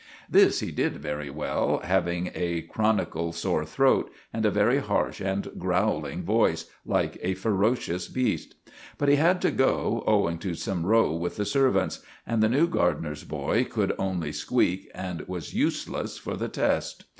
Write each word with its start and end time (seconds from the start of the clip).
This 0.27 0.61
he 0.61 0.71
did 0.71 0.97
very 0.97 1.29
well, 1.29 1.81
having 1.83 2.31
a 2.33 2.63
chronical 2.63 3.31
sore 3.31 3.63
throat, 3.63 4.11
and 4.33 4.47
a 4.47 4.49
very 4.49 4.79
harsh 4.79 5.21
and 5.21 5.47
growling 5.59 6.23
voice, 6.23 6.65
like 6.87 7.19
a 7.21 7.35
ferocious 7.35 8.07
beast. 8.07 8.55
But 8.97 9.09
he 9.09 9.17
had 9.17 9.39
to 9.43 9.51
go, 9.51 10.03
owing 10.07 10.39
to 10.39 10.55
some 10.55 10.87
row 10.87 11.13
with 11.13 11.35
the 11.35 11.45
servants, 11.45 11.99
and 12.25 12.41
the 12.41 12.49
new 12.49 12.67
gardener's 12.67 13.23
boy 13.23 13.63
could 13.65 13.93
only 13.99 14.31
squeak, 14.31 14.89
and 14.95 15.21
was 15.27 15.53
useless 15.53 16.17
for 16.17 16.35
the 16.35 16.49
test. 16.49 17.05